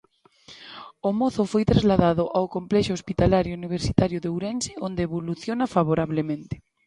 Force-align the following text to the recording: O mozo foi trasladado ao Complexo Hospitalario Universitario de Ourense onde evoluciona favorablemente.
O 1.07 1.09
mozo 1.19 1.43
foi 1.51 1.63
trasladado 1.71 2.23
ao 2.37 2.45
Complexo 2.55 2.95
Hospitalario 2.97 3.57
Universitario 3.59 4.19
de 4.21 4.29
Ourense 4.35 4.71
onde 4.87 5.01
evoluciona 5.07 5.71
favorablemente. 5.75 6.55